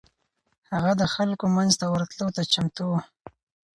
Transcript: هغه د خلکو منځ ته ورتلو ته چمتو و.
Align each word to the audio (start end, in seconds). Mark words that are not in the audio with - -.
هغه 0.71 0.91
د 1.01 1.03
خلکو 1.15 1.45
منځ 1.55 1.71
ته 1.79 1.85
ورتلو 1.93 2.27
ته 2.35 2.41
چمتو 2.53 2.83
و. 2.91 2.93